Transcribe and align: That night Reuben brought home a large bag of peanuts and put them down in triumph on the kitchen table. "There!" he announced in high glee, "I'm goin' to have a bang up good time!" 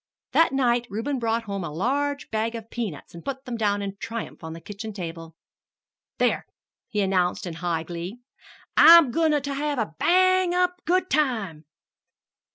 That 0.31 0.51
night 0.51 0.87
Reuben 0.89 1.19
brought 1.19 1.43
home 1.43 1.63
a 1.63 1.71
large 1.71 2.31
bag 2.31 2.55
of 2.55 2.71
peanuts 2.71 3.13
and 3.13 3.23
put 3.23 3.45
them 3.45 3.55
down 3.55 3.83
in 3.83 3.97
triumph 3.97 4.43
on 4.43 4.53
the 4.53 4.59
kitchen 4.59 4.93
table. 4.93 5.35
"There!" 6.17 6.47
he 6.87 7.01
announced 7.01 7.45
in 7.45 7.53
high 7.61 7.83
glee, 7.83 8.19
"I'm 8.75 9.11
goin' 9.11 9.39
to 9.39 9.53
have 9.53 9.77
a 9.77 9.93
bang 9.99 10.55
up 10.55 10.81
good 10.85 11.07
time!" 11.11 11.65